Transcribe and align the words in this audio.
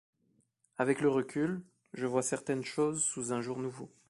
Avec 0.79 0.99
le 1.01 1.09
recul, 1.09 1.61
je 1.93 2.07
vois 2.07 2.23
certaines 2.23 2.63
choses 2.65 3.03
sous 3.03 3.33
un 3.33 3.41
jour 3.41 3.59
nouveau. 3.59 3.91